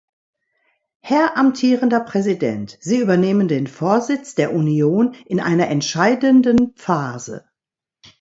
Herr 1.01 1.37
amtierender 1.37 1.99
Präsident, 1.99 2.75
Sie 2.81 2.97
übernehmen 2.97 3.47
den 3.47 3.67
Vorsitz 3.67 4.33
der 4.33 4.51
Union 4.51 5.13
in 5.27 5.39
einer 5.39 5.67
entscheidenden 5.67 6.73
Phase. 6.75 7.47